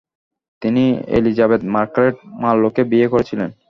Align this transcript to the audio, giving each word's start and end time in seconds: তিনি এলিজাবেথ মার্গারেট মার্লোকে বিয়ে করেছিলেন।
তিনি 0.61 0.83
এলিজাবেথ 1.17 1.61
মার্গারেট 1.75 2.15
মার্লোকে 2.41 2.81
বিয়ে 2.91 3.07
করেছিলেন। 3.07 3.49